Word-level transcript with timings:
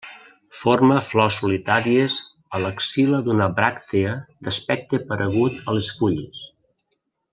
Forma 0.59 0.95
flors 1.09 1.35
solitàries 1.41 2.15
a 2.57 2.61
l'axil·la 2.63 3.19
d'una 3.27 3.49
bràctea 3.59 4.15
d'aspecte 4.49 5.01
paregut 5.13 5.61
a 5.67 5.77
les 5.79 5.93
fulles. 6.01 6.41